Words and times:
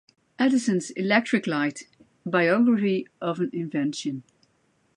"Edison's 0.39 0.89
electric 0.89 1.45
light: 1.45 1.83
biography 2.25 3.05
of 3.21 3.39
an 3.39 3.51
invention". 3.53 4.23